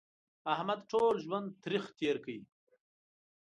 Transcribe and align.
احمد 0.53 0.79
ټول 0.91 1.13
ژوند 1.25 1.47
تریخ 1.63 1.83
تېر 1.99 2.15
کړ. 2.25 2.31